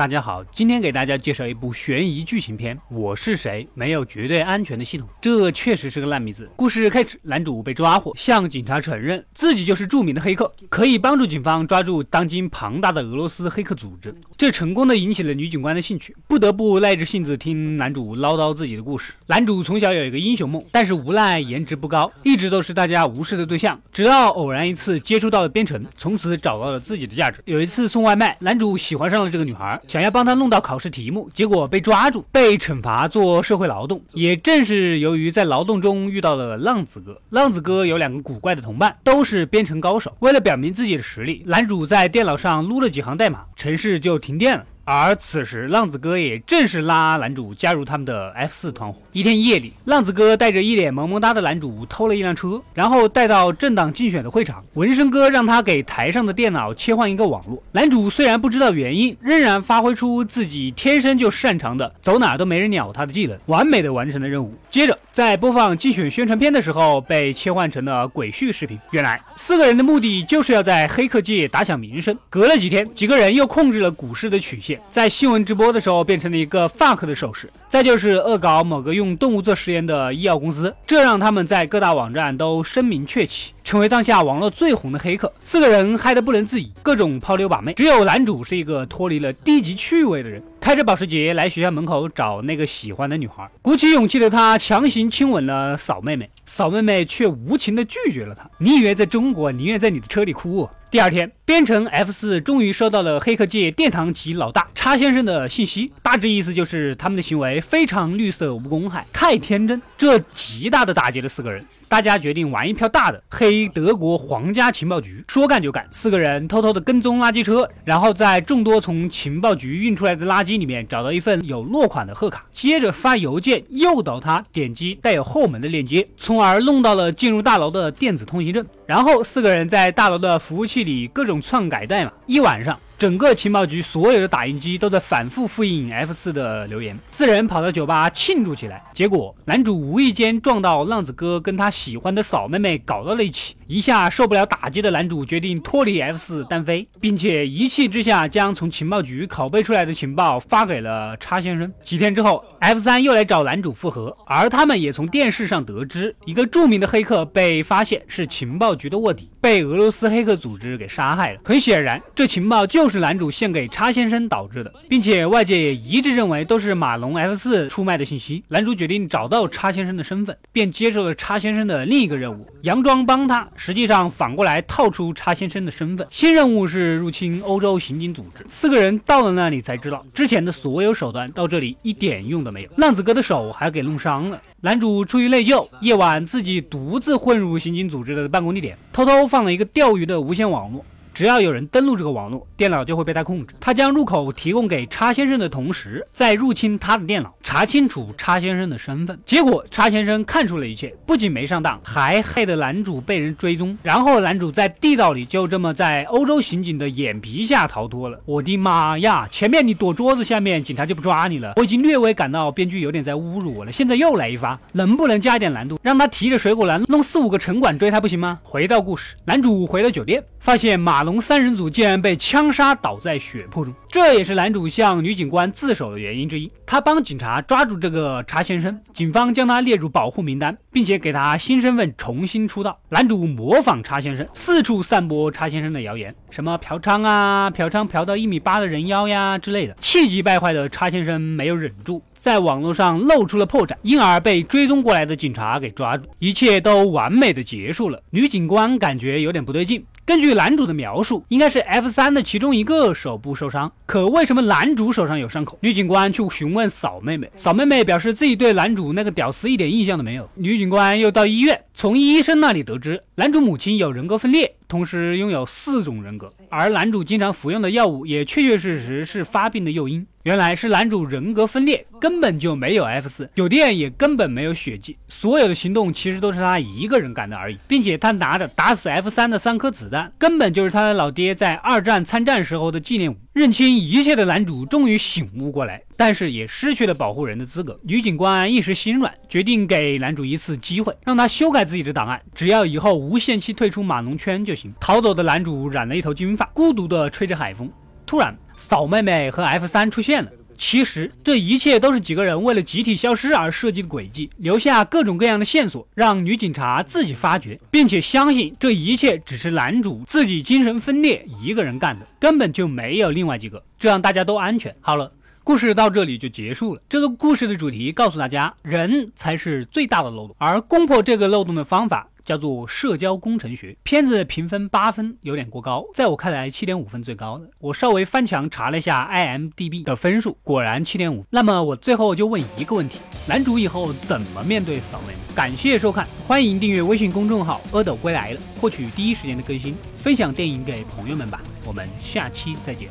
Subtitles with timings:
[0.00, 6.50] 大家好，今天给大家介绍一部悬疑剧情片《我是谁》，没有绝对安全的系统，这确实是个烂名字。
[6.56, 14.10] 故事开始，男主被抓获，向警察承认自己就是著名的黑客，可以帮助警方抓住当今庞大的俄罗斯黑客组织。
[14.38, 19.12] 这成功的引起了女警官的兴趣，不得不耐着性子听男主唠叨自己的故事。
[19.26, 23.78] 男主从小有一个英雄梦，但是无奈颜值不高，一直都是大家无视的对象。
[23.92, 27.42] 直到偶然一次接触到了编程，从此找到了自己的价值。
[27.44, 29.78] 有一次送外卖，男主喜欢上了这个女孩。
[29.90, 34.00] 想要帮他弄到考试题目，结果被抓住，被惩罚做社会劳动。
[34.14, 40.16] 也正是由于在劳动中遇到了浪子哥，浪子哥有两个古怪的同伴，都是编程高手。
[40.20, 44.64] 为了表明自己的实力，男主在电脑上撸了几行代码，城市就停电了。
[44.92, 49.00] 而此时，浪子哥也正是拉男主加入他们的 F 四团伙。
[49.12, 54.64] 一天夜里，浪子哥带着一脸萌萌哒的男主偷了一辆车，然后带到政党竞选的会场。
[54.74, 57.62] 纹身哥让他给台上的电脑切换一个网络。
[57.70, 64.52] 男主虽然不知道原因，仍然发挥出自己天生就擅长的走哪都没人鸟他的技能，完美的完成了任务。
[64.68, 68.76] 接着，在播放竞选宣传片的时候，被切换成了鬼畜视频。
[68.90, 72.18] 原来，四个人的目的就是要在黑客界打响名声。
[72.28, 74.79] 隔了几天，几个人又控制了股市的曲线。
[74.88, 77.50] 在新闻直播的时候，变成了一个 fuck 的手势。
[77.68, 85.32] 再就是恶搞某个用动物做实验的医药公司，这让他们在各大网站都声名鹊起，成为当下网络最红的黑客。
[85.44, 87.74] 四个人嗨得不能自已，各种抛妞把妹。
[87.74, 93.48] 只有男主是一个脱离了低级趣味的人，开着保时捷来学校门口找那个喜欢的女孩。
[93.62, 98.44] 鼓起勇气的他强行亲吻了嫂妹妹，嫂妹妹却无情的拒绝了他。
[98.58, 100.68] 你以为在中国宁愿在你的车里哭？
[100.90, 107.60] 第二天，编程 F 四终于收到了黑客界殿堂级老大叉先生的信息，大致意思就是他们的行为。
[107.60, 111.64] 非常绿色无公害，太天真，这极大的打击了四个人。
[111.86, 115.86] 大家决定玩一票大的，黑德国皇家情报局，说干就干。
[115.92, 128.64] 四个人偷偷的跟踪垃圾车，然后在众多从情报局运出来的垃圾里面找到一份有落款的贺卡，接着发邮件诱导他点击带有后门的链接，从而弄到了进入大楼的电子通行证。
[128.86, 132.78] 然后四个人在大楼的服务器里各种篡改代码，一晚上。
[133.00, 136.98] 整个情报局所有的打印机都在反复复印 F 四的留言。
[137.10, 151.72] 四人跑到酒吧庆祝起来，结果男主无意间撞到浪子哥跟他喜欢的嫂妹妹搞到了一起，一下受不了打击的男主决定脱离 F 四单飞，并且一气之下将从情报局拷贝出来的情报发给了叉先生。
[151.82, 161.40] 几天之后，F 三又来找男主复合，而他们也从电视上得知，一个著名的黑客被发现是情报局的卧底，被俄罗斯黑客组织给杀害了。
[161.42, 162.90] 很显然，这情报就。
[162.90, 168.42] 是男主献给叉先生导致的，并且外界也一致认为都是马龙 F 四出卖的信息。
[168.48, 176.04] 男主决定找到叉先生的身份，便接受了叉先生的另一个任务，佯装帮他，实际上反过来套出叉先生的身份。
[176.10, 178.44] 新任务是入侵欧洲刑警组织。
[178.48, 184.42] 四个人到了那里才知道，之前的所有手段到这里一点用都没有，浪子哥的手还给弄伤了。
[184.62, 190.84] 男主出于内疚，夜晚自己独自混入刑警组织的办公地点，偷偷放了一个钓鱼的无线网络。
[191.12, 193.54] 只要有人登录这个网络，电脑就会被他控制。
[193.60, 199.18] 他将入口提供给叉先生的同时，在入侵他的电脑，查清楚叉先生的身份。
[199.26, 203.76] 结果叉先生看出了一切，不仅没上当，还害得男主被人追踪。
[203.82, 208.20] 然后男主在地道里就这么在欧洲刑警的眼皮下逃脱了。
[208.24, 209.26] 我的妈呀！
[209.32, 211.54] 前面你躲桌子下面，警察就不抓你了。
[211.56, 218.38] 我已经略微感到编剧有点在侮辱我了，现在又来一发，能不能加一点难度，让他提着水果篮弄四五个城管追他不行吗？
[218.44, 220.78] 回到故事，男主回到酒店，发现。
[220.78, 223.74] 马龙三人组竟然被枪杀，倒在血泊中。
[223.88, 226.48] 这也是男主向女警官自首的原因之一。
[226.64, 232.78] 他帮警察抓住这个查先生，警方将他列入保护名单，并且给他新身份重新出道。
[232.88, 239.74] 男主模仿查先生，四处散播查先生的谣言，什么嫖娼啊，嫖娼嫖到一米八的人妖呀之类的。
[239.80, 242.02] 气急败坏的查先生没有忍住。
[242.12, 247.98] 在网络上露出了破绽，因而被追踪过来的警察给抓住，一切都完美的结束了。
[248.10, 255.56] 女警官感觉有点不对劲，根据男主的描述，应该是 F 三的其中一个手部受伤，可为什么男主手上有伤口？
[255.60, 260.28] 女警官去询问嫂妹妹，嫂妹妹表示自己对男主那个屌丝一点印象都没有。
[260.34, 264.56] 女警官又到医院，从医生那里得知，男主母亲有人格分裂。
[264.70, 270.06] 同时拥有四种人格，而男主经常服用的药物也确确实实是发病的诱因。
[270.22, 283.16] 原来是男主人格分裂，根本就没有 F 四，酒店也根本没有血迹，所有的行动其实都是他一个人干的而已，并且他拿着打死 F 三的三颗子弹，根本就是他的老爹在二战参战时候的纪念物。
[283.32, 287.78] 认清一切的男主终于醒悟过来，但是也失去了保护人的资格。
[287.84, 294.74] 女警官一时心软，决定给男主一次机会，让他修改自己的档案，只要以后无限期退出马农圈就行。
[294.80, 297.70] 逃走的男主染了一头金发，孤独地吹着海风。
[298.04, 300.30] 突然，嫂妹妹和 F 三出现了。
[300.60, 314.72] 其实这一切都是几个人为了集体消失而设计的诡计，留下各种各样的线索，让女警察自己发掘，并且相信这一切只是男主自己精神分裂一个人干的，根本就没有另外几个，这样大家都安全。
[314.82, 315.10] 好了，
[315.42, 316.82] 故事到这里就结束了。
[316.90, 322.06] 这个故事的主题告诉大家，人才是最大的漏洞，而攻破这个漏洞的方法。
[322.30, 323.76] 叫做社交工程学。
[323.82, 327.50] 片子评分八分，有点过高，在我看来七点五分最高的。
[327.58, 331.26] 我稍微翻墙查了一下 IMDB 的分数，果然七点五。
[331.28, 335.14] 那么我最后就问一个问题：男主以后怎么面对扫雷？
[335.34, 341.42] 感谢收看，欢迎订阅微信公众号“阿斗归来了”，获取第一时间的更新，分享电影给朋友们吧。
[341.64, 342.88] 我们下期再见。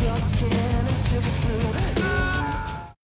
[0.00, 1.97] your skin and through